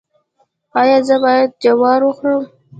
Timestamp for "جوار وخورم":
1.63-2.43